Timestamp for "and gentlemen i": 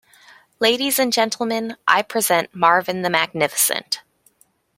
0.97-2.01